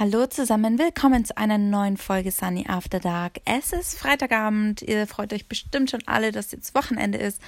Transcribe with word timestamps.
Hallo 0.00 0.26
zusammen, 0.26 0.78
willkommen 0.78 1.26
zu 1.26 1.36
einer 1.36 1.58
neuen 1.58 1.98
Folge 1.98 2.30
Sunny 2.30 2.64
After 2.66 3.00
Dark. 3.00 3.42
Es 3.44 3.74
ist 3.74 3.98
Freitagabend, 3.98 4.80
ihr 4.80 5.06
freut 5.06 5.30
euch 5.34 5.46
bestimmt 5.46 5.90
schon 5.90 6.00
alle, 6.06 6.32
dass 6.32 6.52
jetzt 6.52 6.74
Wochenende 6.74 7.18
ist. 7.18 7.38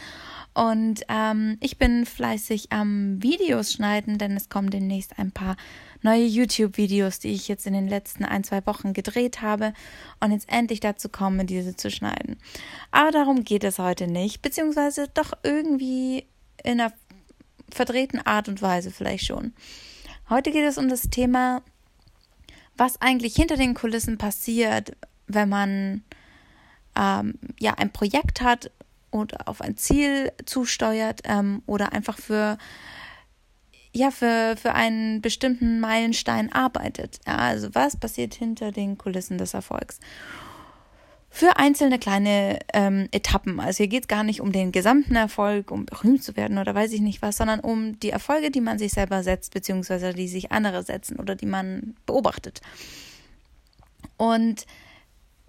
Und 0.52 1.00
ähm, 1.08 1.56
ich 1.60 1.78
bin 1.78 2.04
fleißig 2.04 2.70
am 2.70 3.22
Videos 3.22 3.72
schneiden, 3.72 4.18
denn 4.18 4.36
es 4.36 4.50
kommen 4.50 4.68
demnächst 4.68 5.18
ein 5.18 5.32
paar 5.32 5.56
neue 6.02 6.26
YouTube-Videos, 6.26 7.20
die 7.20 7.32
ich 7.32 7.48
jetzt 7.48 7.66
in 7.66 7.72
den 7.72 7.88
letzten 7.88 8.22
ein, 8.26 8.44
zwei 8.44 8.66
Wochen 8.66 8.92
gedreht 8.92 9.40
habe 9.40 9.72
und 10.20 10.32
jetzt 10.32 10.52
endlich 10.52 10.80
dazu 10.80 11.08
komme, 11.08 11.46
diese 11.46 11.74
zu 11.74 11.90
schneiden. 11.90 12.36
Aber 12.90 13.12
darum 13.12 13.44
geht 13.44 13.64
es 13.64 13.78
heute 13.78 14.08
nicht, 14.08 14.42
beziehungsweise 14.42 15.08
doch 15.14 15.32
irgendwie 15.42 16.26
in 16.62 16.82
einer 16.82 16.92
verdrehten 17.70 18.20
Art 18.20 18.50
und 18.50 18.60
Weise 18.60 18.90
vielleicht 18.90 19.24
schon. 19.24 19.54
Heute 20.28 20.50
geht 20.50 20.66
es 20.66 20.76
um 20.76 20.90
das 20.90 21.08
Thema 21.08 21.62
was 22.76 23.00
eigentlich 23.00 23.34
hinter 23.34 23.56
den 23.56 23.74
Kulissen 23.74 24.18
passiert, 24.18 24.96
wenn 25.26 25.48
man 25.48 26.02
ähm, 26.96 27.34
ja 27.58 27.74
ein 27.74 27.92
Projekt 27.92 28.40
hat 28.40 28.70
oder 29.10 29.48
auf 29.48 29.60
ein 29.60 29.76
Ziel 29.76 30.32
zusteuert 30.46 31.20
ähm, 31.24 31.62
oder 31.66 31.92
einfach 31.92 32.18
für 32.18 32.58
ja 33.92 34.10
für 34.10 34.56
für 34.56 34.74
einen 34.74 35.20
bestimmten 35.20 35.80
Meilenstein 35.80 36.52
arbeitet. 36.52 37.20
Ja, 37.26 37.36
also 37.36 37.74
was 37.74 37.96
passiert 37.96 38.34
hinter 38.34 38.72
den 38.72 38.98
Kulissen 38.98 39.38
des 39.38 39.54
Erfolgs? 39.54 40.00
Für 41.34 41.56
einzelne 41.56 41.98
kleine 41.98 42.58
ähm, 42.74 43.08
Etappen. 43.10 43.58
Also 43.58 43.78
hier 43.78 43.88
geht 43.88 44.02
es 44.02 44.08
gar 44.08 44.22
nicht 44.22 44.42
um 44.42 44.52
den 44.52 44.70
gesamten 44.70 45.16
Erfolg, 45.16 45.70
um 45.70 45.86
berühmt 45.86 46.22
zu 46.22 46.36
werden 46.36 46.58
oder 46.58 46.74
weiß 46.74 46.92
ich 46.92 47.00
nicht 47.00 47.22
was, 47.22 47.38
sondern 47.38 47.60
um 47.60 47.98
die 48.00 48.10
Erfolge, 48.10 48.50
die 48.50 48.60
man 48.60 48.78
sich 48.78 48.92
selber 48.92 49.22
setzt, 49.22 49.54
beziehungsweise 49.54 50.12
die 50.12 50.28
sich 50.28 50.52
andere 50.52 50.82
setzen 50.82 51.18
oder 51.18 51.34
die 51.34 51.46
man 51.46 51.96
beobachtet. 52.04 52.60
Und 54.18 54.66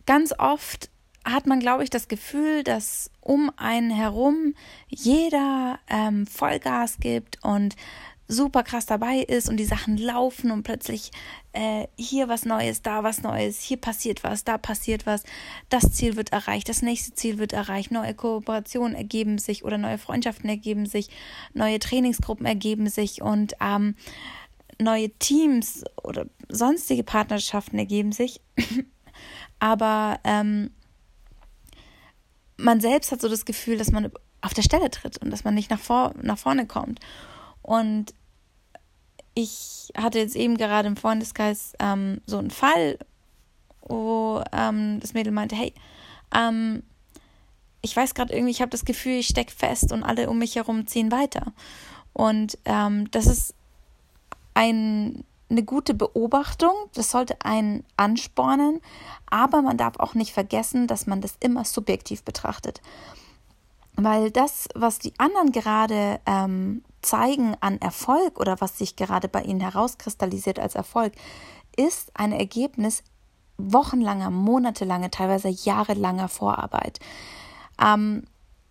ganz 0.06 0.34
oft 0.40 0.90
hat 1.26 1.48
man, 1.48 1.60
glaube 1.60 1.84
ich, 1.84 1.90
das 1.90 2.08
Gefühl, 2.08 2.64
dass 2.64 3.12
um 3.20 3.52
einen 3.58 3.92
herum 3.92 4.56
jeder 4.88 5.80
ähm, 5.90 6.26
Vollgas 6.28 6.98
gibt 7.02 7.44
und 7.44 7.76
super 8.34 8.64
krass 8.64 8.86
dabei 8.86 9.20
ist 9.20 9.50
und 9.50 9.58
die 9.58 9.66
Sachen 9.66 9.98
laufen 9.98 10.52
und 10.52 10.64
plötzlich 10.64 11.12
äh, 11.54 11.88
hier 11.98 12.28
was 12.28 12.46
Neues, 12.46 12.82
da 12.82 13.04
was 13.04 13.22
Neues, 13.22 13.62
hier 13.62 13.78
passiert 13.78 14.24
was, 14.24 14.44
da 14.44 14.58
passiert 14.58 15.06
was, 15.06 15.24
das 15.70 15.92
Ziel 15.92 16.16
wird 16.16 16.32
erreicht, 16.34 16.68
das 16.68 16.82
nächste 16.82 17.14
Ziel 17.14 17.38
wird 17.38 17.54
erreicht, 17.54 17.92
neue 17.92 18.14
Kooperationen 18.14 18.96
ergeben 18.96 19.38
sich 19.38 19.64
oder 19.64 19.78
neue 19.78 19.98
Freundschaften 19.98 20.50
ergeben 20.50 20.86
sich, 20.86 21.10
neue 21.54 21.80
Trainingsgruppen 21.80 22.46
ergeben 22.46 22.90
sich 22.90 23.22
und 23.22 23.54
ähm, 23.62 23.96
neue 24.80 25.10
Teams 25.20 25.84
oder 26.04 26.26
sonstige 26.50 27.04
Partnerschaften 27.04 27.78
ergeben 27.78 28.12
sich. 28.12 28.42
Aber 29.60 30.20
ähm, 30.24 30.72
man 32.58 32.82
selbst 32.82 33.12
hat 33.12 33.22
so 33.22 33.30
das 33.30 33.46
Gefühl, 33.46 33.78
dass 33.78 33.92
man 33.92 34.12
auf 34.42 34.54
der 34.54 34.62
Stelle 34.62 34.90
tritt 34.90 35.18
und 35.20 35.32
dass 35.32 35.44
man 35.44 35.54
nicht 35.54 35.70
nach, 35.70 35.80
vor, 35.80 36.14
nach 36.22 36.38
vorne 36.38 36.68
kommt. 36.68 37.00
Und 37.62 38.14
ich 39.36 39.92
hatte 39.98 40.20
jetzt 40.20 40.36
eben 40.36 40.58
gerade 40.58 40.88
im 40.88 40.98
Freundeskreis 40.98 41.74
ähm, 41.80 42.22
so 42.26 42.38
einen 42.38 42.52
Fall, 42.52 42.98
wo 43.82 44.44
ähm, 44.52 45.00
das 45.00 45.14
Mädel 45.14 45.34
meinte, 45.34 45.56
hey, 45.56 45.74
ähm, 46.34 46.84
ich 47.82 47.96
weiß 47.96 48.14
gerade 48.14 48.34
irgendwie, 48.34 48.52
ich 48.52 48.62
habe 48.62 48.72
das 48.72 48.86
Gefühl, 48.86 49.20
ich 49.20 49.28
stecke 49.28 49.52
fest 49.52 49.92
und 49.92 50.04
alle 50.04 50.30
um 50.30 50.38
mich 50.38 50.56
herum 50.56 50.88
ziehen 50.88 51.12
weiter. 51.12 51.52
Und 52.14 52.58
ähm, 52.66 53.12
das 53.12 53.26
ist 53.26 53.56
ein, 54.54 55.24
eine 55.50 55.64
gute 55.64 55.94
Beobachtung, 55.94 56.74
das 56.94 57.12
sollte 57.12 57.36
einen 57.44 57.84
anspornen, 57.98 58.80
aber 59.26 59.62
man 59.62 59.78
darf 59.78 59.98
auch 59.98 60.14
nicht 60.14 60.32
vergessen, 60.32 60.88
dass 60.88 61.08
man 61.08 61.22
das 61.22 61.36
immer 61.40 61.66
subjektiv 61.66 62.24
betrachtet. 62.24 62.82
Weil 63.96 64.32
das, 64.32 64.68
was 64.74 65.00
die 65.00 65.14
anderen 65.20 65.52
gerade 65.52 66.20
ähm, 66.26 66.84
zeigen 67.02 67.56
an 67.60 67.80
Erfolg 67.80 68.40
oder 68.40 68.60
was 68.60 68.78
sich 68.78 68.96
gerade 68.96 69.28
bei 69.28 69.42
ihnen 69.44 69.60
herauskristallisiert 69.60 70.60
als 70.60 70.76
Erfolg, 70.76 71.14
ist 71.76 72.12
ein 72.16 72.32
Ergebnis 72.32 73.04
wochenlanger, 73.58 74.32
monatelanger, 74.32 75.12
teilweise 75.12 75.50
jahrelanger 75.50 76.28
Vorarbeit. 76.28 77.00
Ähm, 77.80 78.24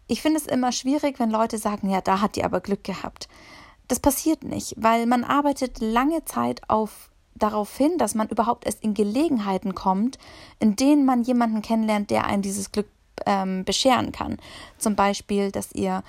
ich 0.09 0.23
finde 0.23 0.39
es 0.39 0.47
immer 0.47 0.73
schwierig, 0.73 1.19
wenn 1.19 1.31
Leute 1.31 1.59
sagen, 1.59 1.89
ja, 1.89 2.01
da 2.01 2.21
hat 2.21 2.37
die 2.37 2.45
aber 2.45 2.61
Glück 2.61 2.85
gehabt. 2.85 3.29
Das 3.89 4.01
passiert 4.01 4.45
nicht, 4.45 4.75
weil 4.77 5.07
man 5.07 5.25
arbeitet 5.25 5.81
lange 5.81 6.25
Zeit 6.25 6.69
auf 6.69 7.11
darauf 7.35 7.77
hin, 7.77 7.99
dass 7.99 8.15
man 8.15 8.29
überhaupt 8.29 8.67
erst 8.67 8.83
in 8.83 8.95
Gelegenheiten 8.95 9.75
kommt, 9.75 10.19
in 10.59 10.77
denen 10.77 11.05
man 11.05 11.23
jemanden 11.23 11.63
kennenlernt, 11.63 12.11
der 12.11 12.27
einen 12.27 12.43
dieses 12.43 12.73
Glück 12.73 12.89
ähm, 13.27 13.65
bescheren 13.65 14.13
kann. 14.13 14.39
Zum 14.79 14.97
Beispiel, 14.97 15.51
dass 15.51 15.73
ihr 15.73 16.03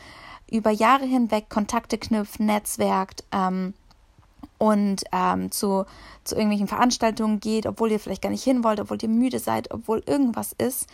über 0.50 0.70
Jahre 0.72 1.06
hinweg 1.06 1.50
Kontakte 1.50 1.98
knüpft, 1.98 2.40
netzwerkt 2.40 3.24
ähm, 3.32 3.74
und 4.58 5.04
ähm, 5.12 5.52
zu, 5.52 5.86
zu 6.24 6.36
irgendwelchen 6.36 6.68
Veranstaltungen 6.68 7.40
geht, 7.40 7.66
obwohl 7.66 7.92
ihr 7.92 8.00
vielleicht 8.00 8.22
gar 8.22 8.30
nicht 8.30 8.44
hin 8.44 8.64
wollt, 8.64 8.80
obwohl 8.80 8.98
ihr 9.02 9.10
müde 9.10 9.40
seid, 9.40 9.72
obwohl 9.72 10.04
irgendwas 10.06 10.54
ist 10.54 10.88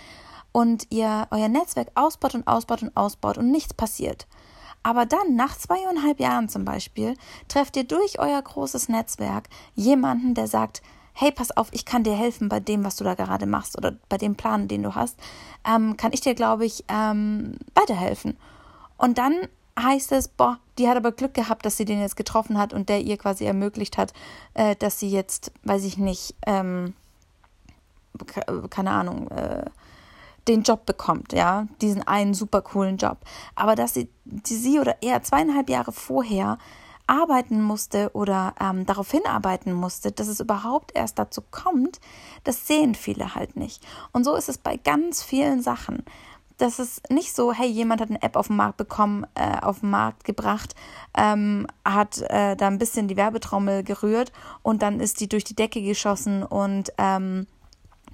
und 0.51 0.87
ihr 0.89 1.27
euer 1.31 1.49
Netzwerk 1.49 1.89
ausbaut 1.95 2.35
und 2.35 2.47
ausbaut 2.47 2.83
und 2.83 2.95
ausbaut 2.95 3.37
und 3.37 3.51
nichts 3.51 3.73
passiert. 3.73 4.27
Aber 4.81 5.05
dann, 5.05 5.35
nach 5.35 5.57
zweieinhalb 5.57 6.19
Jahren 6.19 6.47
zum 6.47 6.63
Beispiel, 6.63 7.15
trefft 7.47 7.75
ihr 7.75 7.83
durch 7.83 8.17
euer 8.17 8.41
großes 8.41 8.87
Netzwerk 8.87 9.49
jemanden, 9.75 10.33
der 10.35 10.47
sagt, 10.47 10.81
hey, 11.19 11.33
pass 11.33 11.51
auf, 11.51 11.67
ich 11.71 11.83
kann 11.83 12.05
dir 12.05 12.15
helfen 12.15 12.47
bei 12.47 12.61
dem, 12.61 12.85
was 12.85 12.95
du 12.95 13.03
da 13.03 13.13
gerade 13.13 13.45
machst 13.45 13.77
oder 13.77 13.93
bei 14.07 14.17
dem 14.17 14.35
Plan, 14.35 14.69
den 14.69 14.83
du 14.83 14.95
hast, 14.95 15.19
ähm, 15.69 15.97
kann 15.97 16.13
ich 16.13 16.21
dir, 16.21 16.33
glaube 16.33 16.65
ich, 16.65 16.85
ähm, 16.87 17.57
weiterhelfen. 17.75 18.37
Und 18.97 19.17
dann 19.17 19.35
heißt 19.77 20.13
es, 20.13 20.29
boah, 20.29 20.59
die 20.77 20.87
hat 20.87 20.95
aber 20.95 21.11
Glück 21.11 21.33
gehabt, 21.33 21.65
dass 21.65 21.75
sie 21.75 21.83
den 21.83 21.99
jetzt 21.99 22.15
getroffen 22.15 22.57
hat 22.57 22.73
und 22.73 22.87
der 22.87 23.01
ihr 23.01 23.17
quasi 23.17 23.43
ermöglicht 23.43 23.97
hat, 23.97 24.13
äh, 24.53 24.77
dass 24.77 24.97
sie 24.97 25.09
jetzt, 25.09 25.51
weiß 25.63 25.83
ich 25.83 25.97
nicht, 25.97 26.35
ähm, 26.47 26.93
keine 28.69 28.91
Ahnung, 28.91 29.29
äh, 29.31 29.65
den 30.47 30.63
Job 30.63 30.85
bekommt, 30.85 31.33
ja, 31.33 31.67
diesen 31.81 32.07
einen 32.07 32.33
super 32.33 32.61
coolen 32.61 32.95
Job. 32.95 33.17
Aber 33.55 33.75
dass 33.75 33.93
sie, 33.93 34.07
die, 34.23 34.55
sie 34.55 34.79
oder 34.79 34.95
er 35.01 35.21
zweieinhalb 35.21 35.69
Jahre 35.69 35.91
vorher 35.91 36.57
arbeiten 37.09 37.61
musste 37.61 38.11
oder 38.13 38.53
ähm, 38.59 38.85
darauf 38.85 39.11
hinarbeiten 39.11 39.73
musste, 39.73 40.11
dass 40.11 40.27
es 40.27 40.39
überhaupt 40.39 40.91
erst 40.95 41.19
dazu 41.19 41.41
kommt, 41.49 41.99
das 42.43 42.67
sehen 42.67 42.95
viele 42.95 43.35
halt 43.35 43.55
nicht. 43.55 43.85
Und 44.11 44.23
so 44.23 44.35
ist 44.35 44.49
es 44.49 44.57
bei 44.57 44.77
ganz 44.77 45.23
vielen 45.23 45.61
Sachen 45.61 46.03
das 46.59 46.77
ist 46.77 47.09
nicht 47.09 47.33
so, 47.33 47.53
hey, 47.53 47.67
jemand 47.67 48.01
hat 48.01 48.09
eine 48.09 48.21
App 48.21 48.35
auf 48.35 48.47
den 48.47 48.57
Markt 48.57 48.77
bekommen, 48.77 49.25
äh, 49.33 49.59
auf 49.61 49.79
den 49.79 49.89
Markt 49.89 50.25
gebracht, 50.25 50.75
ähm, 51.17 51.67
hat 51.85 52.21
äh, 52.29 52.55
da 52.55 52.67
ein 52.67 52.77
bisschen 52.77 53.07
die 53.07 53.17
Werbetrommel 53.17 53.83
gerührt 53.83 54.31
und 54.61 54.81
dann 54.81 54.99
ist 54.99 55.21
die 55.21 55.29
durch 55.29 55.45
die 55.45 55.55
Decke 55.55 55.81
geschossen 55.81 56.43
und 56.43 56.91
ähm, 56.97 57.47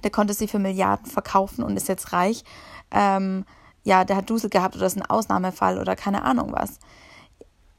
der 0.04 0.10
konnte 0.10 0.32
sie 0.32 0.46
für 0.46 0.60
Milliarden 0.60 1.06
verkaufen 1.06 1.64
und 1.64 1.76
ist 1.76 1.88
jetzt 1.88 2.12
reich. 2.12 2.44
Ähm, 2.92 3.44
ja, 3.82 4.04
der 4.04 4.16
hat 4.16 4.30
Dusel 4.30 4.48
gehabt 4.48 4.76
oder 4.76 4.86
ist 4.86 4.96
ein 4.96 5.06
Ausnahmefall 5.06 5.78
oder 5.78 5.96
keine 5.96 6.22
Ahnung 6.22 6.52
was. 6.52 6.78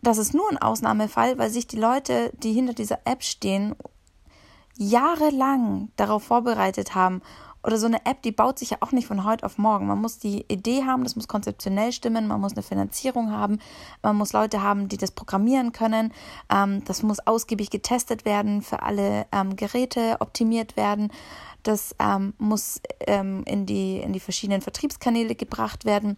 Das 0.02 0.18
ist 0.18 0.34
nur 0.34 0.50
ein 0.50 0.58
Ausnahmefall, 0.58 1.38
weil 1.38 1.50
sich 1.50 1.68
die 1.68 1.80
Leute, 1.80 2.32
die 2.38 2.54
hinter 2.54 2.74
dieser 2.74 3.00
App 3.06 3.24
stehen, 3.24 3.76
jahrelang 4.78 5.90
darauf 5.96 6.24
vorbereitet 6.24 6.96
haben 6.96 7.22
oder 7.64 7.78
so 7.78 7.88
eine 7.88 8.06
App, 8.06 8.22
die 8.22 8.32
baut 8.32 8.60
sich 8.60 8.70
ja 8.70 8.78
auch 8.80 8.92
nicht 8.92 9.08
von 9.08 9.26
heute 9.26 9.46
auf 9.46 9.58
morgen. 9.58 9.88
Man 9.88 10.00
muss 10.00 10.20
die 10.20 10.46
Idee 10.48 10.86
haben, 10.86 11.04
das 11.04 11.16
muss 11.16 11.28
konzeptionell 11.28 11.92
stimmen, 11.92 12.28
man 12.28 12.40
muss 12.40 12.54
eine 12.54 12.64
Finanzierung 12.64 13.32
haben, 13.32 13.60
man 14.02 14.16
muss 14.16 14.32
Leute 14.32 14.62
haben, 14.62 14.88
die 14.88 14.98
das 14.98 15.12
programmieren 15.12 15.74
können. 15.74 16.14
Ähm, 16.50 16.84
das 16.86 17.04
muss 17.04 17.20
ausgiebig 17.20 17.70
getestet 17.70 18.24
werden, 18.24 18.62
für 18.62 18.84
alle 18.84 19.26
ähm, 19.34 19.56
Geräte 19.56 20.18
optimiert 20.20 20.78
werden. 20.78 21.12
Das 21.64 21.94
ähm, 22.00 22.34
muss 22.38 22.80
in, 23.06 23.66
die, 23.66 23.98
in 23.98 24.14
die 24.14 24.22
verschiedenen 24.22 24.62
Vertriebskanäle 24.62 25.36
gebracht 25.36 25.84
werden, 25.84 26.18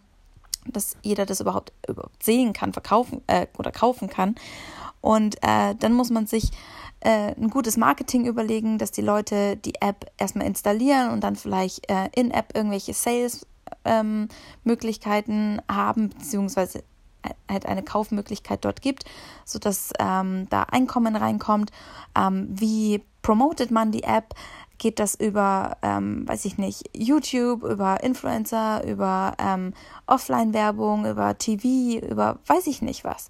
dass 0.65 0.97
jeder 1.03 1.25
das 1.25 1.39
überhaupt, 1.39 1.71
überhaupt 1.87 2.21
sehen 2.23 2.51
kann, 2.53 2.73
verkaufen 2.73 3.21
äh, 3.27 3.47
oder 3.57 3.71
kaufen 3.71 4.09
kann. 4.09 4.35
Und 5.01 5.37
äh, 5.41 5.75
dann 5.75 5.93
muss 5.93 6.09
man 6.09 6.27
sich 6.27 6.51
äh, 7.01 7.33
ein 7.35 7.49
gutes 7.49 7.77
Marketing 7.77 8.25
überlegen, 8.25 8.77
dass 8.77 8.91
die 8.91 9.01
Leute 9.01 9.55
die 9.57 9.75
App 9.81 10.11
erstmal 10.17 10.47
installieren 10.47 11.11
und 11.11 11.23
dann 11.23 11.37
vielleicht 11.37 11.89
äh, 11.89 12.09
in-App 12.13 12.55
irgendwelche 12.55 12.93
Sales-Möglichkeiten 12.93 15.31
ähm, 15.33 15.61
haben, 15.75 16.09
beziehungsweise 16.09 16.83
halt 17.49 17.65
eine 17.65 17.83
Kaufmöglichkeit 17.83 18.65
dort 18.65 18.81
gibt, 18.81 19.05
sodass 19.45 19.91
ähm, 19.99 20.47
da 20.49 20.63
Einkommen 20.63 21.15
reinkommt. 21.15 21.71
Ähm, 22.15 22.47
wie 22.49 23.03
promotet 23.21 23.71
man 23.71 23.91
die 23.91 24.03
App? 24.03 24.33
Geht 24.79 24.97
das 24.97 25.13
über, 25.13 25.77
ähm, 25.83 26.27
weiß 26.27 26.45
ich 26.45 26.57
nicht, 26.57 26.89
YouTube, 26.97 27.63
über 27.63 28.01
Influencer, 28.01 28.83
über 28.83 29.35
ähm, 29.37 29.73
Offline-Werbung, 30.07 31.05
über 31.05 31.37
TV, 31.37 32.03
über 32.03 32.39
weiß 32.47 32.65
ich 32.65 32.81
nicht 32.81 33.03
was. 33.03 33.29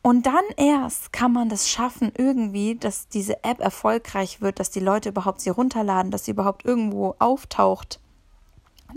Und 0.00 0.26
dann 0.26 0.44
erst 0.56 1.12
kann 1.12 1.32
man 1.32 1.48
das 1.48 1.68
schaffen, 1.68 2.12
irgendwie, 2.16 2.74
dass 2.74 3.08
diese 3.08 3.44
App 3.44 3.60
erfolgreich 3.60 4.40
wird, 4.40 4.58
dass 4.58 4.70
die 4.70 4.80
Leute 4.80 5.10
überhaupt 5.10 5.40
sie 5.40 5.50
runterladen, 5.50 6.10
dass 6.10 6.24
sie 6.24 6.32
überhaupt 6.32 6.64
irgendwo 6.64 7.14
auftaucht. 7.20 8.00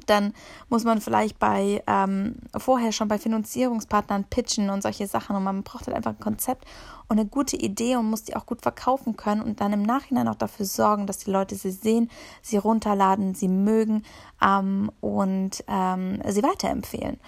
Dann 0.05 0.33
muss 0.69 0.83
man 0.83 1.01
vielleicht 1.01 1.39
bei 1.39 1.83
ähm, 1.87 2.35
vorher 2.57 2.91
schon 2.91 3.07
bei 3.07 3.17
Finanzierungspartnern 3.17 4.25
pitchen 4.25 4.69
und 4.69 4.81
solche 4.81 5.07
Sachen. 5.07 5.35
Und 5.35 5.43
man 5.43 5.63
braucht 5.63 5.87
halt 5.87 5.95
einfach 5.95 6.11
ein 6.11 6.19
Konzept 6.19 6.65
und 7.07 7.19
eine 7.19 7.27
gute 7.27 7.57
Idee 7.57 7.95
und 7.95 8.09
muss 8.09 8.23
die 8.23 8.35
auch 8.35 8.45
gut 8.45 8.61
verkaufen 8.61 9.15
können 9.15 9.41
und 9.41 9.61
dann 9.61 9.73
im 9.73 9.83
Nachhinein 9.83 10.27
auch 10.27 10.35
dafür 10.35 10.65
sorgen, 10.65 11.07
dass 11.07 11.19
die 11.19 11.31
Leute 11.31 11.55
sie 11.55 11.71
sehen, 11.71 12.09
sie 12.41 12.57
runterladen, 12.57 13.35
sie 13.35 13.47
mögen 13.47 14.03
ähm, 14.41 14.91
und 15.01 15.63
ähm, 15.67 16.21
sie 16.27 16.43
weiterempfehlen. 16.43 17.19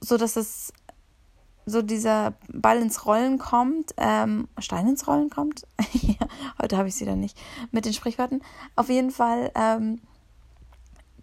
So 0.00 0.16
dass 0.16 0.36
es 0.36 0.72
so 1.64 1.82
dieser 1.82 2.34
Ball 2.52 2.78
ins 2.78 3.06
Rollen 3.06 3.38
kommt, 3.38 3.94
ähm, 3.96 4.48
Stein 4.58 4.88
ins 4.88 5.06
Rollen 5.06 5.30
kommt. 5.30 5.66
heute 6.60 6.76
habe 6.76 6.88
ich 6.88 6.94
sie 6.94 7.04
dann 7.04 7.20
nicht 7.20 7.38
mit 7.70 7.84
den 7.84 7.92
Sprichwörtern. 7.92 8.42
Auf 8.74 8.88
jeden 8.88 9.10
Fall, 9.10 9.52
ähm, 9.54 10.00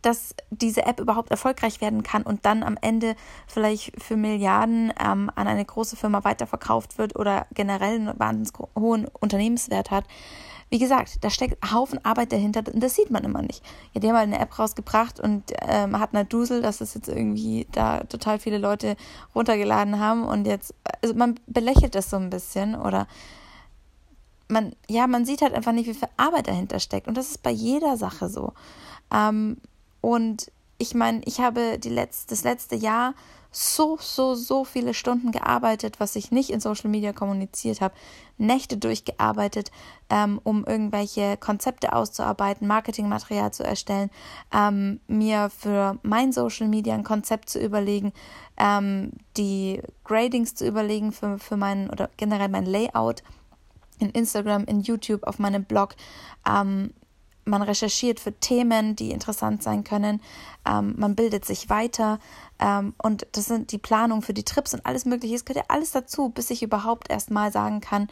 dass 0.02 0.36
diese 0.50 0.86
App 0.86 1.00
überhaupt 1.00 1.32
erfolgreich 1.32 1.82
werden 1.82 2.04
kann 2.04 2.24
und 2.24 2.46
dann 2.46 2.64
am 2.64 2.78
Ende 2.82 3.16
vielleicht 3.48 4.02
für 4.02 4.16
Milliarden 4.16 4.94
ähm, 5.00 5.32
an 5.36 5.48
eine 5.48 5.66
große 5.66 5.96
Firma 5.96 6.24
weiterverkauft 6.24 6.98
wird 6.98 7.16
oder 7.18 7.48
generell 7.54 7.96
einen 7.96 8.20
wahnsinnig 8.20 8.54
hohen 8.78 9.08
Unternehmenswert 9.20 9.92
hat. 9.92 10.06
Wie 10.72 10.78
gesagt, 10.78 11.24
da 11.24 11.32
steckt 11.32 11.62
ein 11.64 11.74
Haufen 11.74 12.04
Arbeit 12.06 12.32
dahinter 12.32 12.62
und 12.72 12.82
das 12.82 12.96
sieht 12.96 13.10
man 13.10 13.24
immer 13.24 13.42
nicht. 13.42 13.64
Ja, 13.94 14.02
die 14.02 14.08
haben 14.08 14.18
halt 14.18 14.28
eine 14.28 14.40
App 14.40 14.58
rausgebracht 14.58 15.20
und 15.20 15.44
ähm, 15.68 16.00
hat 16.00 16.14
eine 16.14 16.26
Dusel, 16.26 16.62
dass 16.62 16.80
es 16.80 16.94
jetzt 16.94 17.10
irgendwie 17.10 17.68
da 17.72 18.04
total 18.04 18.38
viele 18.38 18.60
Leute 18.60 18.96
runtergeladen 19.34 20.00
haben 20.00 20.26
und 20.26 20.46
jetzt, 20.46 20.76
also 21.02 21.16
man 21.16 21.40
belächelt 21.48 21.96
das 21.96 22.12
so 22.12 22.18
ein 22.18 22.30
bisschen 22.30 22.76
oder 22.76 23.08
man, 24.48 24.74
ja, 24.88 25.08
man 25.08 25.26
sieht 25.26 25.42
halt 25.42 25.54
einfach 25.54 25.72
nicht, 25.72 25.88
wie 25.88 25.94
viel 25.94 26.08
Arbeit 26.18 26.48
dahinter 26.48 26.80
steckt 26.80 27.08
und 27.08 27.18
das 27.18 27.30
ist 27.30 27.42
bei 27.42 27.52
jeder 27.52 27.98
Sache 27.98 28.30
so. 28.30 28.54
Ähm, 29.12 29.58
und 30.02 30.52
ich 30.78 30.96
meine, 30.96 31.22
ich 31.26 31.40
habe 31.40 31.78
die 31.78 31.90
letzte, 31.90 32.30
das 32.30 32.44
letzte 32.44 32.76
Jahr 32.76 33.14
so, 33.52 33.98
so, 34.00 34.36
so 34.36 34.64
viele 34.64 34.94
Stunden 34.94 35.32
gearbeitet, 35.32 36.00
was 36.00 36.16
ich 36.16 36.32
nicht 36.32 36.52
in 36.52 36.60
Social 36.60 36.90
Media 36.90 37.14
kommuniziert 37.14 37.82
habe, 37.82 37.96
Nächte 38.38 38.78
durchgearbeitet, 38.78 39.72
ähm, 40.10 40.40
um 40.44 40.66
irgendwelche 40.66 41.36
Konzepte 41.36 41.94
auszuarbeiten, 41.94 42.68
Marketingmaterial 42.68 43.52
zu 43.52 43.64
erstellen, 43.64 44.12
ähm, 44.54 45.00
mir 45.08 45.50
für 45.50 45.98
mein 46.04 46.32
Social 46.32 46.68
Media 46.68 46.94
ein 46.94 47.04
Konzept 47.04 47.50
zu 47.50 47.60
überlegen, 47.60 48.14
ähm, 48.58 49.12
die 49.36 49.82
Gradings 50.04 50.54
zu 50.54 50.66
überlegen 50.66 51.12
für, 51.12 51.40
für 51.40 51.58
mein 51.58 51.90
oder 51.90 52.10
generell 52.18 52.50
mein 52.50 52.66
Layout 52.66 53.24
in 53.98 54.12
Instagram, 54.12 54.64
in 54.66 54.82
YouTube, 54.82 55.24
auf 55.24 55.40
meinem 55.40 55.66
Blog, 55.66 55.96
ähm, 56.48 56.94
man 57.50 57.62
recherchiert 57.62 58.20
für 58.20 58.34
Themen, 58.34 58.96
die 58.96 59.12
interessant 59.12 59.64
sein 59.64 59.84
können, 59.84 60.22
ähm, 60.66 60.96
man 60.98 61.16
bildet 61.16 61.46
sich 61.46 61.70
weiter 61.70 62.20
ähm, 62.60 62.94
und 63.02 63.28
das 63.32 63.46
sind 63.46 63.72
die 63.72 63.78
Planungen 63.78 64.22
für 64.22 64.34
die 64.34 64.44
Trips 64.44 64.74
und 64.74 64.86
alles 64.86 65.06
Mögliche. 65.06 65.36
Es 65.36 65.46
gehört 65.46 65.66
ja 65.68 65.74
alles 65.74 65.92
dazu, 65.92 66.30
bis 66.30 66.50
ich 66.50 66.64
überhaupt 66.64 67.10
erst 67.10 67.32
mal 67.32 67.52
sagen 67.52 67.82
kann, 67.82 68.08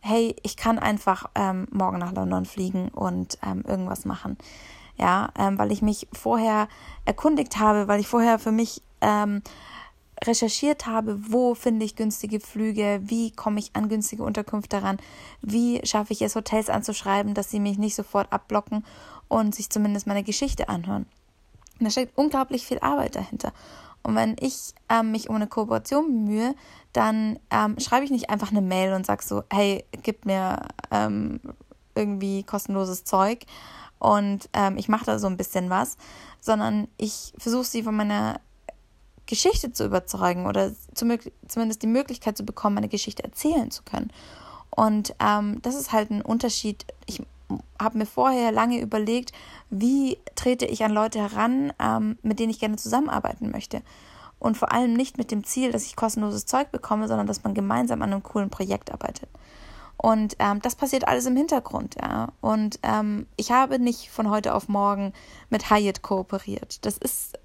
hey, 0.00 0.36
ich 0.42 0.56
kann 0.56 0.78
einfach 0.78 1.26
ähm, 1.34 1.66
morgen 1.70 1.98
nach 1.98 2.12
London 2.12 2.44
fliegen 2.44 2.88
und 2.88 3.38
ähm, 3.44 3.64
irgendwas 3.66 4.04
machen. 4.04 4.38
Ja, 4.96 5.30
ähm, 5.38 5.58
weil 5.58 5.70
ich 5.70 5.82
mich 5.82 6.08
vorher 6.12 6.68
erkundigt 7.04 7.58
habe, 7.58 7.88
weil 7.88 8.00
ich 8.00 8.08
vorher 8.08 8.38
für 8.38 8.50
mich 8.50 8.82
ähm, 9.00 9.42
recherchiert 10.24 10.86
habe, 10.86 11.18
wo 11.30 11.54
finde 11.54 11.84
ich 11.84 11.96
günstige 11.96 12.40
Flüge, 12.40 13.00
wie 13.04 13.30
komme 13.30 13.60
ich 13.60 13.70
an 13.74 13.88
günstige 13.88 14.22
Unterkünfte 14.22 14.82
ran, 14.82 14.98
wie 15.42 15.80
schaffe 15.84 16.12
ich 16.12 16.22
es, 16.22 16.34
Hotels 16.34 16.70
anzuschreiben, 16.70 17.34
dass 17.34 17.50
sie 17.50 17.60
mich 17.60 17.78
nicht 17.78 17.94
sofort 17.94 18.32
abblocken 18.32 18.84
und 19.28 19.54
sich 19.54 19.70
zumindest 19.70 20.06
meine 20.06 20.22
Geschichte 20.24 20.68
anhören. 20.68 21.06
Und 21.78 21.84
da 21.84 21.90
steckt 21.90 22.18
unglaublich 22.18 22.66
viel 22.66 22.80
Arbeit 22.80 23.14
dahinter. 23.14 23.52
Und 24.02 24.14
wenn 24.14 24.36
ich 24.40 24.74
ähm, 24.88 25.12
mich 25.12 25.28
um 25.28 25.36
eine 25.36 25.46
Kooperation 25.46 26.06
bemühe, 26.06 26.54
dann 26.92 27.38
ähm, 27.50 27.78
schreibe 27.78 28.04
ich 28.04 28.10
nicht 28.10 28.30
einfach 28.30 28.50
eine 28.50 28.62
Mail 28.62 28.94
und 28.94 29.06
sage 29.06 29.22
so, 29.22 29.42
hey, 29.52 29.84
gib 30.02 30.24
mir 30.24 30.62
ähm, 30.90 31.40
irgendwie 31.94 32.42
kostenloses 32.42 33.04
Zeug 33.04 33.44
und 33.98 34.48
ähm, 34.52 34.78
ich 34.78 34.88
mache 34.88 35.04
da 35.04 35.18
so 35.18 35.26
ein 35.26 35.36
bisschen 35.36 35.70
was, 35.70 35.96
sondern 36.40 36.88
ich 36.96 37.32
versuche 37.38 37.64
sie 37.64 37.82
von 37.82 37.96
meiner 37.96 38.40
Geschichte 39.28 39.72
zu 39.72 39.84
überzeugen 39.84 40.46
oder 40.46 40.72
zumindest 40.94 41.82
die 41.82 41.86
Möglichkeit 41.86 42.36
zu 42.36 42.44
bekommen, 42.44 42.74
meine 42.74 42.88
Geschichte 42.88 43.22
erzählen 43.22 43.70
zu 43.70 43.82
können. 43.84 44.10
Und 44.70 45.14
ähm, 45.20 45.60
das 45.62 45.76
ist 45.76 45.92
halt 45.92 46.10
ein 46.10 46.22
Unterschied. 46.22 46.86
Ich 47.06 47.22
habe 47.80 47.98
mir 47.98 48.06
vorher 48.06 48.52
lange 48.52 48.80
überlegt, 48.80 49.32
wie 49.70 50.18
trete 50.34 50.66
ich 50.66 50.84
an 50.84 50.92
Leute 50.92 51.20
heran, 51.20 51.72
ähm, 51.78 52.18
mit 52.22 52.38
denen 52.38 52.50
ich 52.50 52.58
gerne 52.58 52.76
zusammenarbeiten 52.76 53.50
möchte. 53.50 53.82
Und 54.38 54.56
vor 54.56 54.72
allem 54.72 54.94
nicht 54.94 55.18
mit 55.18 55.30
dem 55.30 55.44
Ziel, 55.44 55.72
dass 55.72 55.84
ich 55.84 55.96
kostenloses 55.96 56.46
Zeug 56.46 56.70
bekomme, 56.70 57.08
sondern 57.08 57.26
dass 57.26 57.44
man 57.44 57.54
gemeinsam 57.54 58.02
an 58.02 58.12
einem 58.12 58.22
coolen 58.22 58.50
Projekt 58.50 58.92
arbeitet. 58.92 59.28
Und 59.96 60.36
ähm, 60.38 60.62
das 60.62 60.76
passiert 60.76 61.08
alles 61.08 61.26
im 61.26 61.36
Hintergrund, 61.36 61.96
ja. 62.00 62.28
Und 62.40 62.78
ähm, 62.84 63.26
ich 63.36 63.50
habe 63.50 63.80
nicht 63.80 64.10
von 64.10 64.30
heute 64.30 64.54
auf 64.54 64.68
morgen 64.68 65.12
mit 65.50 65.70
Hyatt 65.70 66.02
kooperiert. 66.02 66.84
Das 66.86 66.98
ist 66.98 67.37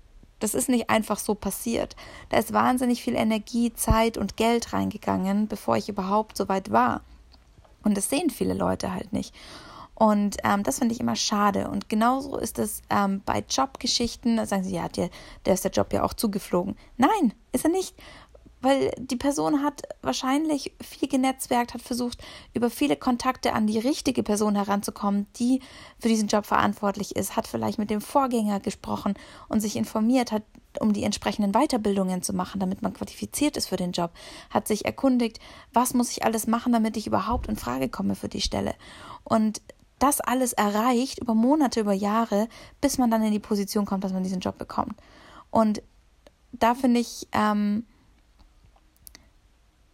das 0.43 0.53
ist 0.53 0.67
nicht 0.67 0.89
einfach 0.89 1.17
so 1.17 1.35
passiert. 1.35 1.95
Da 2.29 2.37
ist 2.37 2.51
wahnsinnig 2.51 3.01
viel 3.01 3.15
Energie, 3.15 3.73
Zeit 3.73 4.17
und 4.17 4.35
Geld 4.35 4.73
reingegangen, 4.73 5.47
bevor 5.47 5.77
ich 5.77 5.87
überhaupt 5.87 6.35
so 6.35 6.49
weit 6.49 6.69
war. 6.71 7.01
Und 7.83 7.95
das 7.95 8.09
sehen 8.09 8.29
viele 8.29 8.53
Leute 8.53 8.93
halt 8.93 9.13
nicht. 9.13 9.33
Und 9.95 10.37
ähm, 10.43 10.63
das 10.63 10.79
finde 10.79 10.93
ich 10.93 10.99
immer 10.99 11.15
schade. 11.15 11.69
Und 11.69 11.87
genauso 11.87 12.37
ist 12.37 12.59
es 12.59 12.81
ähm, 12.89 13.21
bei 13.25 13.43
Jobgeschichten. 13.49 14.35
Da 14.35 14.45
sagen 14.45 14.65
sie, 14.65 14.75
ja, 14.75 14.89
der, 14.89 15.09
der 15.45 15.53
ist 15.53 15.63
der 15.63 15.71
Job 15.71 15.93
ja 15.93 16.03
auch 16.03 16.13
zugeflogen. 16.13 16.75
Nein, 16.97 17.33
ist 17.53 17.63
er 17.63 17.71
nicht 17.71 17.95
weil 18.63 18.92
die 18.98 19.18
Person 19.18 19.62
hat 19.62 19.81
wahrscheinlich 20.01 20.74
viel 20.81 21.10
genetzwerkt, 21.10 21.74
hat 21.74 21.81
versucht, 21.81 22.24
über 22.54 22.69
viele 22.69 22.95
Kontakte 22.95 23.54
an 23.54 23.68
die 23.68 23.77
richtige 23.77 24.24
Person 24.24 24.56
heranzukommen, 24.56 25.27
die 25.36 25.62
für 26.00 26.07
diesen 26.07 26.30
Job 26.30 26.45
verantwortlich 26.45 27.15
ist, 27.15 27.36
hat 27.36 27.45
vielleicht 27.45 27.77
mit 27.77 27.89
dem 27.89 28.01
Vorgänger 28.01 28.62
gesprochen 28.62 29.15
und 29.50 29.60
sich 29.60 29.75
informiert, 29.75 30.31
hat 30.31 30.44
um 30.80 30.94
die 30.94 31.04
entsprechenden 31.04 31.51
Weiterbildungen 31.51 32.24
zu 32.24 32.33
machen, 32.33 32.60
damit 32.60 32.81
man 32.81 32.94
qualifiziert 32.94 33.57
ist 33.57 33.68
für 33.68 33.75
den 33.75 33.92
Job, 33.92 34.12
hat 34.50 34.68
sich 34.68 34.86
erkundigt, 34.86 35.39
was 35.74 35.94
muss 35.94 36.12
ich 36.12 36.24
alles 36.24 36.48
machen, 36.48 36.74
damit 36.74 36.98
ich 36.98 37.06
überhaupt 37.06 37.48
in 37.48 37.57
Frage 37.57 37.89
komme 37.89 38.15
für 38.15 38.30
die 38.30 38.42
Stelle. 38.42 38.74
Und 39.24 39.62
das 40.00 40.19
alles 40.19 40.54
erreicht 40.54 41.19
über 41.19 41.36
Monate, 41.36 41.81
über 41.81 41.94
Jahre, 41.94 42.48
bis 42.82 42.98
man 42.98 43.12
dann 43.12 43.24
in 43.24 43.32
die 43.32 43.39
Position 43.39 43.86
kommt, 43.86 44.03
dass 44.03 44.13
man 44.13 44.24
diesen 44.24 44.39
Job 44.39 44.58
bekommt. 44.58 44.96
Und 45.51 45.84
da 46.51 46.75
finde 46.75 47.00
ich, 47.00 47.27
ähm, 47.32 47.86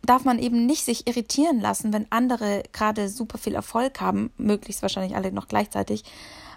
darf 0.10 0.25
man 0.25 0.39
eben 0.39 0.66
nicht 0.66 0.86
sich 0.86 1.08
irritieren 1.08 1.60
lassen, 1.60 1.94
wenn 1.94 2.12
andere 2.12 2.63
gerade 2.72 3.10
super 3.10 3.38
viel 3.38 3.54
Erfolg 3.54 4.01
haben, 4.01 4.32
möglichst 4.38 4.82
wahrscheinlich 4.82 5.16
alle 5.16 5.32
noch 5.32 5.48
gleichzeitig, 5.48 6.04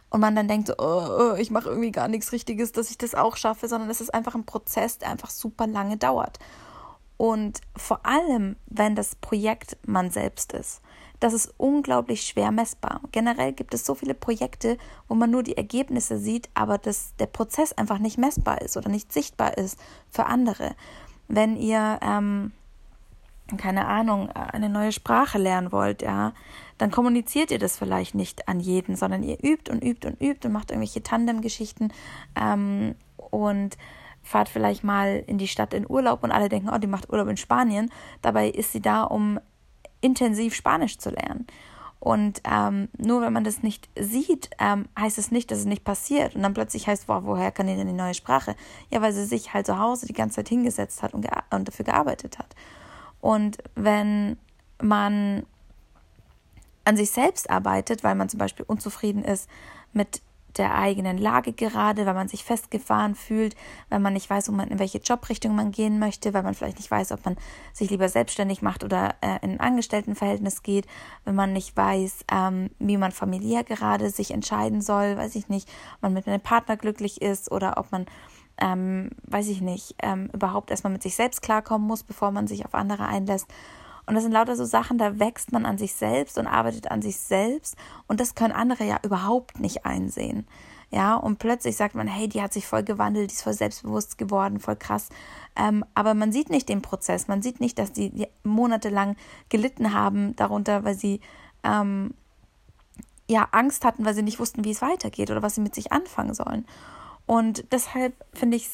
und 0.09 0.21
man 0.21 0.37
dann 0.37 0.47
denkt 0.47 0.68
so, 0.68 0.75
oh, 0.76 1.32
oh, 1.32 1.35
ich 1.37 1.50
mache 1.50 1.71
irgendwie 1.71 1.90
gar 1.90 2.06
nichts 2.06 2.32
Richtiges, 2.32 2.73
dass 2.73 2.90
ich 2.90 2.99
das 2.99 3.14
auch 3.14 3.37
schaffe, 3.37 3.66
sondern 3.66 3.88
es 3.88 4.02
ist 4.02 4.12
einfach 4.12 4.35
ein 4.35 4.44
Prozess, 4.44 4.99
der 4.99 5.09
einfach 5.09 5.30
super 5.30 5.66
lange 5.66 5.97
dauert. 5.97 6.38
Und 7.16 7.62
vor 7.76 8.04
allem, 8.04 8.56
wenn 8.66 8.94
das 8.94 9.14
Projekt 9.16 9.78
man 9.87 10.11
selbst 10.11 10.52
ist, 10.52 10.82
das 11.18 11.32
ist 11.32 11.54
unglaublich 11.56 12.23
schwer 12.26 12.50
messbar. 12.50 13.00
Generell 13.11 13.52
gibt 13.52 13.73
es 13.73 13.87
so 13.87 13.94
viele 13.94 14.12
Projekte, 14.12 14.76
wo 15.09 15.14
man 15.14 15.30
nur 15.30 15.42
die 15.42 15.56
Ergebnisse 15.56 16.18
sieht, 16.18 16.50
aber 16.52 16.76
das, 16.76 17.14
der 17.18 17.26
Prozess 17.26 17.73
einfach 17.73 17.99
nicht 17.99 18.18
messbar 18.18 18.61
ist 18.61 18.76
oder 18.76 18.90
nicht 18.90 19.12
sichtbar 19.12 19.56
ist 19.56 19.78
für 20.11 20.26
andere. 20.26 20.75
Wenn 21.28 21.56
ihr 21.56 21.99
ähm, 22.02 22.52
keine 23.56 23.87
Ahnung, 23.87 24.30
eine 24.30 24.68
neue 24.68 24.92
Sprache 24.92 25.38
lernen 25.38 25.73
wollt, 25.73 26.02
ja, 26.02 26.32
dann 26.78 26.90
kommuniziert 26.90 27.50
ihr 27.50 27.59
das 27.59 27.76
vielleicht 27.76 28.14
nicht 28.14 28.49
an 28.49 28.61
jeden, 28.61 28.97
sondern 28.97 29.23
ihr 29.23 29.38
übt 29.42 29.71
und 29.71 29.82
übt 29.82 30.06
und 30.06 30.21
übt 30.21 30.47
und 30.47 30.52
macht 30.52 30.71
irgendwelche 30.71 31.02
Tandem-Geschichten 31.02 31.92
ähm, 32.35 32.94
und 33.30 33.76
fahrt 34.23 34.49
vielleicht 34.49 34.85
mal 34.85 35.23
in 35.26 35.38
die 35.38 35.49
Stadt 35.49 35.75
in 35.75 35.88
Urlaub 35.88 36.23
und 36.23 36.32
alle 36.32 36.49
denken, 36.49 36.71
oh, 36.73 36.78
die 36.78 36.87
macht 36.87 37.11
Urlaub 37.11 37.28
in 37.28 37.37
Spanien. 37.37 37.90
Dabei 38.21 38.49
ist 38.49 38.73
sie 38.73 38.80
da, 38.80 39.02
um 39.02 39.38
intensiv 40.00 40.54
Spanisch 40.54 40.99
zu 40.99 41.11
lernen. 41.11 41.47
Und 42.02 42.42
ähm, 42.44 42.88
nur 42.99 43.21
wenn 43.21 43.32
man 43.32 43.44
das 43.44 43.62
nicht 43.62 43.88
sieht, 43.97 44.50
ähm, 44.59 44.87
heißt 44.99 45.18
es 45.18 45.30
nicht, 45.30 45.52
dass 45.52 45.61
es 45.61 45.66
nicht 45.66 45.85
passiert. 45.85 46.35
Und 46.35 46.42
dann 46.42 46.52
plötzlich 46.52 46.88
heißt, 46.88 47.06
boah, 47.06 47.25
woher 47.25 47.52
kann 47.52 47.68
die 47.68 47.76
denn 47.76 47.87
die 47.87 47.92
neue 47.92 48.14
Sprache? 48.14 48.56
Ja, 48.90 49.00
weil 49.02 49.12
sie 49.12 49.25
sich 49.25 49.54
halt 49.54 49.66
zu 49.66 49.78
Hause 49.78 50.06
die 50.06 50.12
ganze 50.12 50.37
Zeit 50.37 50.49
hingesetzt 50.49 51.04
hat 51.04 51.14
und, 51.14 51.28
und 51.50 51.68
dafür 51.68 51.85
gearbeitet 51.85 52.40
hat. 52.40 52.56
Und 53.23 53.59
wenn 53.76 54.37
man 54.83 55.47
an 56.85 56.97
sich 56.97 57.12
selbst 57.12 57.49
arbeitet, 57.49 58.05
weil 58.05 58.17
man 58.17 58.29
zum 58.29 58.38
Beispiel 58.38 58.67
unzufrieden 58.69 59.25
ist 59.25 59.49
mit 59.93 60.21
der 60.59 60.75
eigenen 60.75 61.17
Lage 61.17 61.52
gerade, 61.52 62.05
weil 62.05 62.14
man 62.14 62.29
sich 62.29 62.45
festgefahren 62.45 63.14
fühlt, 63.14 63.57
weil 63.88 64.00
man 64.00 64.12
nicht 64.12 64.29
weiß, 64.29 64.50
man, 64.50 64.69
in 64.69 64.79
welche 64.79 64.99
Jobrichtung 64.99 65.55
man 65.55 65.71
gehen 65.71 65.99
möchte, 65.99 66.35
weil 66.35 66.43
man 66.43 66.55
vielleicht 66.55 66.76
nicht 66.76 66.91
weiß, 66.91 67.12
ob 67.12 67.25
man 67.25 67.37
sich 67.73 67.91
lieber 67.91 68.09
selbstständig 68.09 68.61
macht 68.61 68.85
oder 68.85 69.14
äh, 69.23 69.38
in 69.43 69.52
ein 69.52 69.61
Angestelltenverhältnis 69.61 70.62
geht, 70.62 70.87
wenn 71.25 71.37
man 71.37 71.52
nicht 71.52 71.75
weiß, 71.76 72.25
ähm, 72.31 72.71
wie 72.79 72.97
man 72.97 73.12
familiär 73.12 73.64
gerade 73.64 74.11
sich 74.11 74.33
entscheiden 74.33 74.83
soll, 74.83 75.17
weiß 75.17 75.37
ich 75.37 75.49
nicht, 75.49 75.71
ob 75.95 76.02
man 76.02 76.12
mit 76.12 76.26
einem 76.26 76.41
Partner 76.41 76.76
glücklich 76.76 77.23
ist 77.23 77.50
oder 77.50 77.79
ob 77.79 77.93
man 77.93 78.05
ähm, 78.62 79.11
weiß 79.25 79.49
ich 79.49 79.61
nicht, 79.61 79.97
ähm, 79.99 80.31
überhaupt 80.33 80.71
erstmal 80.71 80.92
mit 80.92 81.02
sich 81.02 81.16
selbst 81.16 81.42
klarkommen 81.42 81.87
muss, 81.87 82.04
bevor 82.04 82.31
man 82.31 82.47
sich 82.47 82.64
auf 82.64 82.75
andere 82.75 83.07
einlässt. 83.07 83.49
Und 84.07 84.14
das 84.14 84.23
sind 84.23 84.33
lauter 84.33 84.57
so 84.57 84.64
Sachen, 84.64 84.99
da 84.99 85.19
wächst 85.19 85.52
man 85.52 85.66
an 85.66 85.78
sich 85.78 85.95
selbst 85.95 86.38
und 86.38 86.47
arbeitet 86.47 86.90
an 86.90 87.02
sich 87.02 87.16
selbst. 87.16 87.76
Und 88.07 88.21
das 88.21 88.35
können 88.37 88.52
andere 88.52 88.85
ja 88.85 88.99
überhaupt 89.02 89.59
nicht 89.59 89.85
einsehen. 89.85 90.47
Ja, 90.90 91.16
und 91.16 91.38
plötzlich 91.38 91.76
sagt 91.76 91.95
man, 91.95 92.07
hey, 92.07 92.28
die 92.28 92.42
hat 92.42 92.52
sich 92.52 92.66
voll 92.66 92.83
gewandelt, 92.83 93.31
die 93.31 93.35
ist 93.35 93.42
voll 93.42 93.54
selbstbewusst 93.54 94.19
geworden, 94.19 94.61
voll 94.61 94.76
krass. 94.76 95.09
Ähm, 95.57 95.85
aber 95.95 96.14
man 96.14 96.33
sieht 96.33 96.50
nicht 96.50 96.69
den 96.69 96.83
Prozess, 96.83 97.28
man 97.28 97.42
sieht 97.42 97.61
nicht, 97.61 97.78
dass 97.78 97.92
die, 97.92 98.28
monatelang 98.45 99.16
gelitten 99.49 99.95
haben 99.95 100.37
darunter, 100.37 100.85
weil 100.85 100.95
sie 100.95 101.21
ähm, 101.64 102.12
ja 103.28 103.49
Angst 103.52 103.85
hatten, 103.85 104.04
weil 104.04 104.14
sie 104.14 104.23
nicht 104.23 104.38
wussten, 104.38 104.64
wie 104.64 104.71
es 104.71 104.83
weitergeht 104.83 105.31
oder 105.31 105.42
was 105.42 105.54
sie 105.54 105.62
mit 105.62 105.75
sich 105.75 105.92
anfangen 105.92 106.35
sollen. 106.35 106.66
Und 107.26 107.73
deshalb 107.73 108.14
finde 108.33 108.57
ich, 108.57 108.69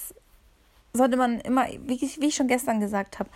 sollte 0.93 1.17
man 1.17 1.41
immer, 1.41 1.67
wie 1.87 2.05
ich, 2.05 2.21
wie 2.21 2.27
ich 2.27 2.35
schon 2.35 2.49
gestern 2.49 2.81
gesagt 2.81 3.19
habe, 3.19 3.31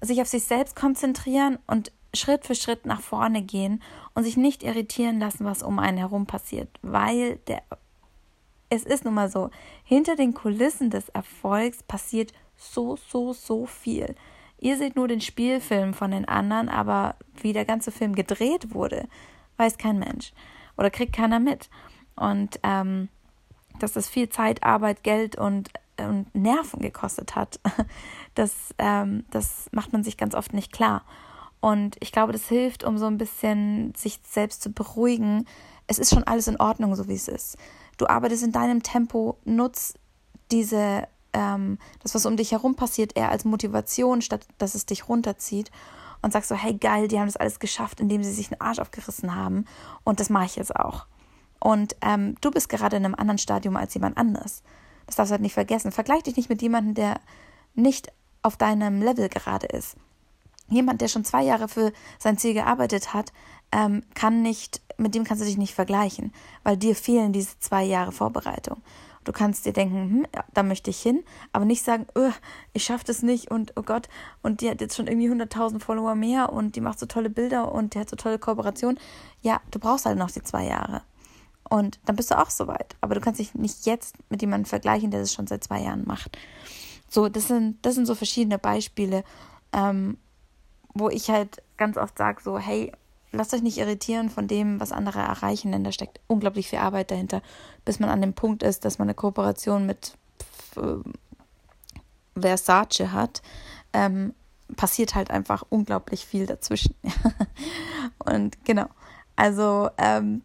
sich 0.00 0.20
auf 0.20 0.28
sich 0.28 0.44
selbst 0.44 0.76
konzentrieren 0.76 1.58
und 1.66 1.92
Schritt 2.14 2.46
für 2.46 2.54
Schritt 2.54 2.86
nach 2.86 3.00
vorne 3.00 3.42
gehen 3.42 3.82
und 4.14 4.24
sich 4.24 4.36
nicht 4.36 4.62
irritieren 4.62 5.18
lassen, 5.18 5.44
was 5.44 5.62
um 5.62 5.78
einen 5.78 5.98
herum 5.98 6.26
passiert, 6.26 6.68
weil 6.82 7.36
der 7.48 7.62
es 8.68 8.82
ist 8.82 9.04
nun 9.04 9.14
mal 9.14 9.30
so, 9.30 9.50
hinter 9.84 10.16
den 10.16 10.34
Kulissen 10.34 10.90
des 10.90 11.08
Erfolgs 11.10 11.82
passiert 11.82 12.32
so, 12.56 12.96
so, 12.96 13.32
so 13.32 13.66
viel. 13.66 14.14
Ihr 14.58 14.76
seht 14.76 14.96
nur 14.96 15.08
den 15.08 15.20
Spielfilm 15.20 15.94
von 15.94 16.10
den 16.10 16.26
anderen, 16.26 16.68
aber 16.68 17.16
wie 17.40 17.52
der 17.52 17.64
ganze 17.64 17.92
Film 17.92 18.14
gedreht 18.14 18.74
wurde, 18.74 19.06
weiß 19.58 19.78
kein 19.78 19.98
Mensch 19.98 20.32
oder 20.76 20.90
kriegt 20.90 21.14
keiner 21.14 21.38
mit. 21.38 21.68
Und 22.16 22.58
ähm, 22.62 23.08
dass 23.78 23.92
das 23.92 24.08
viel 24.08 24.28
Zeit, 24.28 24.62
Arbeit, 24.62 25.02
Geld 25.02 25.36
und 25.36 25.70
und 25.98 26.34
Nerven 26.34 26.80
gekostet 26.80 27.36
hat. 27.36 27.60
Das, 28.34 28.52
ähm, 28.76 29.24
das 29.30 29.66
macht 29.72 29.94
man 29.94 30.04
sich 30.04 30.18
ganz 30.18 30.34
oft 30.34 30.52
nicht 30.52 30.70
klar. 30.70 31.06
Und 31.60 31.96
ich 32.00 32.12
glaube, 32.12 32.32
das 32.32 32.46
hilft, 32.46 32.84
um 32.84 32.98
so 32.98 33.06
ein 33.06 33.16
bisschen 33.16 33.94
sich 33.96 34.20
selbst 34.28 34.60
zu 34.60 34.72
beruhigen. 34.72 35.46
Es 35.86 35.98
ist 35.98 36.10
schon 36.12 36.24
alles 36.24 36.48
in 36.48 36.60
Ordnung, 36.60 36.94
so 36.96 37.08
wie 37.08 37.14
es 37.14 37.28
ist. 37.28 37.56
Du 37.96 38.06
arbeitest 38.06 38.44
in 38.44 38.52
deinem 38.52 38.82
Tempo, 38.82 39.38
nutz 39.46 39.94
diese, 40.50 41.08
ähm, 41.32 41.78
das, 42.02 42.14
was 42.14 42.26
um 42.26 42.36
dich 42.36 42.52
herum 42.52 42.74
passiert, 42.74 43.16
eher 43.16 43.30
als 43.30 43.46
Motivation, 43.46 44.20
statt 44.20 44.46
dass 44.58 44.74
es 44.74 44.84
dich 44.84 45.08
runterzieht. 45.08 45.70
Und 46.20 46.34
sagst 46.34 46.50
so, 46.50 46.54
hey 46.54 46.74
geil, 46.74 47.08
die 47.08 47.18
haben 47.18 47.28
das 47.28 47.38
alles 47.38 47.58
geschafft, 47.58 48.00
indem 48.00 48.22
sie 48.22 48.32
sich 48.32 48.52
einen 48.52 48.60
Arsch 48.60 48.80
aufgerissen 48.80 49.34
haben. 49.34 49.64
Und 50.04 50.20
das 50.20 50.28
mache 50.28 50.44
ich 50.44 50.56
jetzt 50.56 50.76
auch. 50.76 51.06
Und 51.66 51.96
ähm, 52.00 52.36
du 52.42 52.52
bist 52.52 52.68
gerade 52.68 52.96
in 52.96 53.04
einem 53.04 53.16
anderen 53.16 53.38
Stadium 53.38 53.74
als 53.74 53.92
jemand 53.92 54.16
anderes. 54.16 54.62
Das 55.06 55.16
darfst 55.16 55.30
du 55.30 55.32
halt 55.32 55.42
nicht 55.42 55.54
vergessen. 55.54 55.90
Vergleich 55.90 56.22
dich 56.22 56.36
nicht 56.36 56.48
mit 56.48 56.62
jemandem, 56.62 56.94
der 56.94 57.20
nicht 57.74 58.12
auf 58.42 58.56
deinem 58.56 59.02
Level 59.02 59.28
gerade 59.28 59.66
ist. 59.66 59.96
Jemand, 60.68 61.00
der 61.00 61.08
schon 61.08 61.24
zwei 61.24 61.42
Jahre 61.42 61.66
für 61.66 61.92
sein 62.20 62.38
Ziel 62.38 62.54
gearbeitet 62.54 63.14
hat, 63.14 63.32
ähm, 63.72 64.04
kann 64.14 64.42
nicht, 64.42 64.80
mit 64.96 65.16
dem 65.16 65.24
kannst 65.24 65.42
du 65.42 65.44
dich 65.44 65.58
nicht 65.58 65.74
vergleichen, 65.74 66.32
weil 66.62 66.76
dir 66.76 66.94
fehlen 66.94 67.32
diese 67.32 67.58
zwei 67.58 67.82
Jahre 67.82 68.12
Vorbereitung. 68.12 68.80
Du 69.24 69.32
kannst 69.32 69.66
dir 69.66 69.72
denken, 69.72 69.96
hm, 69.96 70.26
ja, 70.32 70.44
da 70.54 70.62
möchte 70.62 70.90
ich 70.90 71.02
hin, 71.02 71.24
aber 71.52 71.64
nicht 71.64 71.82
sagen, 71.82 72.06
ich 72.74 72.84
schaffe 72.84 73.06
das 73.06 73.24
nicht 73.24 73.50
und 73.50 73.72
oh 73.74 73.82
Gott, 73.82 74.08
und 74.40 74.60
die 74.60 74.70
hat 74.70 74.80
jetzt 74.80 74.94
schon 74.94 75.08
irgendwie 75.08 75.28
100.000 75.28 75.80
Follower 75.80 76.14
mehr 76.14 76.52
und 76.52 76.76
die 76.76 76.80
macht 76.80 77.00
so 77.00 77.06
tolle 77.06 77.28
Bilder 77.28 77.72
und 77.72 77.94
die 77.94 77.98
hat 77.98 78.08
so 78.08 78.14
tolle 78.14 78.38
Kooperation. 78.38 79.00
Ja, 79.42 79.60
du 79.72 79.80
brauchst 79.80 80.06
halt 80.06 80.16
noch 80.16 80.30
die 80.30 80.44
zwei 80.44 80.66
Jahre. 80.66 81.02
Und 81.68 81.98
dann 82.04 82.16
bist 82.16 82.30
du 82.30 82.38
auch 82.38 82.50
soweit. 82.50 82.96
Aber 83.00 83.14
du 83.14 83.20
kannst 83.20 83.40
dich 83.40 83.54
nicht 83.54 83.86
jetzt 83.86 84.16
mit 84.30 84.40
jemandem 84.40 84.66
vergleichen, 84.66 85.10
der 85.10 85.20
das 85.20 85.32
schon 85.32 85.46
seit 85.46 85.64
zwei 85.64 85.82
Jahren 85.82 86.04
macht. 86.06 86.38
So, 87.08 87.28
das 87.28 87.48
sind, 87.48 87.84
das 87.84 87.94
sind 87.94 88.06
so 88.06 88.14
verschiedene 88.14 88.58
Beispiele, 88.58 89.24
ähm, 89.72 90.18
wo 90.94 91.08
ich 91.08 91.30
halt 91.30 91.62
ganz 91.76 91.96
oft 91.96 92.18
sage: 92.18 92.42
so, 92.42 92.58
hey, 92.58 92.92
lasst 93.32 93.54
euch 93.54 93.62
nicht 93.62 93.78
irritieren 93.78 94.30
von 94.30 94.48
dem, 94.48 94.80
was 94.80 94.92
andere 94.92 95.20
erreichen, 95.20 95.72
denn 95.72 95.84
da 95.84 95.92
steckt 95.92 96.20
unglaublich 96.26 96.68
viel 96.68 96.78
Arbeit 96.78 97.10
dahinter, 97.10 97.42
bis 97.84 98.00
man 98.00 98.10
an 98.10 98.20
dem 98.20 98.34
Punkt 98.34 98.62
ist, 98.62 98.84
dass 98.84 98.98
man 98.98 99.06
eine 99.06 99.14
Kooperation 99.14 99.86
mit 99.86 100.16
Versace 102.34 103.12
hat. 103.12 103.42
Ähm, 103.92 104.34
passiert 104.76 105.14
halt 105.14 105.30
einfach 105.30 105.64
unglaublich 105.68 106.26
viel 106.26 106.46
dazwischen. 106.46 106.94
Und 108.24 108.64
genau. 108.64 108.86
Also 109.36 109.90
ähm, 109.96 110.42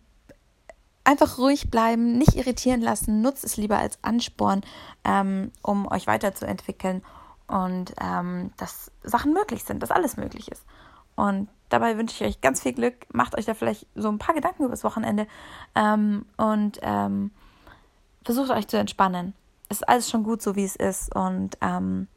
einfach 1.12 1.38
ruhig 1.38 1.70
bleiben, 1.70 2.18
nicht 2.18 2.36
irritieren 2.36 2.82
lassen, 2.82 3.22
nutzt 3.22 3.44
es 3.44 3.58
lieber 3.58 3.78
als 3.78 4.00
Ansporn, 4.02 4.62
ähm, 5.04 5.52
um 5.62 5.92
euch 5.92 6.08
weiterzuentwickeln 6.08 7.04
und 7.48 7.94
ähm, 8.02 8.52
dass 8.56 8.92
Sachen 9.04 9.34
möglich 9.34 9.66
sind, 9.66 9.84
dass 9.84 9.92
alles 9.92 10.16
möglich 10.16 10.50
ist. 10.50 10.64
Und 11.16 11.50
dabei 11.68 11.98
wünsche 11.98 12.24
ich 12.24 12.30
euch 12.30 12.42
ganz 12.42 12.62
viel 12.62 12.72
Glück. 12.72 12.96
Macht 13.14 13.38
euch 13.38 13.46
da 13.46 13.54
vielleicht 13.54 13.88
so 13.94 14.10
ein 14.10 14.20
paar 14.20 14.34
Gedanken 14.34 14.64
übers 14.64 14.86
Wochenende 14.86 15.28
ähm, 15.76 16.26
und 16.38 16.80
ähm, 16.82 17.32
versucht 18.24 18.50
euch 18.50 18.70
zu 18.70 18.78
entspannen. 18.78 19.34
Es 19.68 19.78
ist 19.82 19.90
alles 19.90 20.10
schon 20.10 20.24
gut 20.24 20.42
so, 20.42 20.56
wie 20.56 20.64
es 20.64 20.78
ist 20.78 21.14
und 21.14 21.58
ähm, 21.62 22.08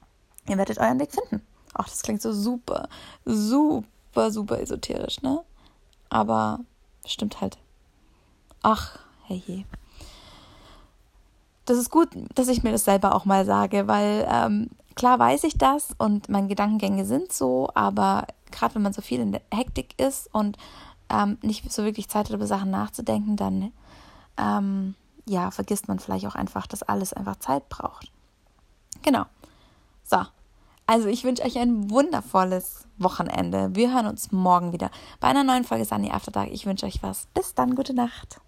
ihr 0.49 0.57
werdet 0.57 0.79
euren 0.79 1.01
Weg 1.01 1.11
finden. 1.13 1.45
Ach, 1.75 1.89
das 1.89 2.03
klingt 2.03 2.23
so 2.23 2.33
super, 2.33 2.89
super, 3.25 4.31
super 4.31 4.61
esoterisch, 4.61 5.21
ne? 5.23 5.43
Aber 6.09 6.61
stimmt 7.05 7.41
halt. 7.41 7.59
Ach, 8.65 8.99
hey. 9.27 9.67
Das 11.67 11.77
ist 11.77 11.91
gut, 11.91 12.09
dass 12.35 12.49
ich 12.49 12.63
mir 12.63 12.73
das 12.73 12.85
selber 12.85 13.15
auch 13.15 13.27
mal 13.27 13.45
sage, 13.45 13.87
weil 13.89 14.27
ähm, 14.27 14.71
klar 14.95 15.19
weiß 15.19 15.45
ich 15.45 15.59
das 15.59 15.91
und 15.99 16.31
meine 16.31 16.49
Gedankengänge 16.49 17.05
sind 17.05 17.31
so, 17.31 17.69
aber 17.75 18.27
gerade 18.51 18.75
wenn 18.75 18.83
man 18.83 18.95
so 18.95 19.03
viel 19.03 19.21
in 19.21 19.33
der 19.33 19.43
Hektik 19.53 20.01
ist 20.01 20.33
und 20.33 20.57
ähm, 21.11 21.37
nicht 21.43 21.71
so 21.71 21.85
wirklich 21.85 22.09
Zeit 22.09 22.29
hat, 22.29 22.35
über 22.35 22.47
Sachen 22.47 22.71
nachzudenken, 22.71 23.37
dann 23.37 23.71
ähm, 24.39 24.95
ja, 25.27 25.51
vergisst 25.51 25.87
man 25.87 25.99
vielleicht 25.99 26.27
auch 26.27 26.35
einfach, 26.35 26.67
dass 26.67 26.83
alles 26.83 27.13
einfach 27.13 27.37
Zeit 27.37 27.69
braucht. 27.69 28.11
Genau. 29.03 29.27
So. 30.05 30.23
Also 30.87 31.09
ich 31.09 31.25
wünsche 31.25 31.43
euch 31.43 31.59
ein 31.59 31.91
wundervolles 31.91 32.87
Wochenende. 32.97 33.75
Wir 33.75 33.93
hören 33.93 34.07
uns 34.07 34.33
morgen 34.33 34.73
wieder 34.73 34.91
bei 35.21 35.29
einer 35.29 35.45
neuen 35.45 35.65
Folge 35.65 35.85
Sunny 35.85 36.11
After 36.11 36.31
Dark. 36.31 36.49
Ich 36.51 36.65
wünsche 36.65 36.87
euch 36.87 37.03
was. 37.03 37.27
Bis 37.35 37.55
dann, 37.55 37.75
gute 37.75 37.93
Nacht. 37.93 38.41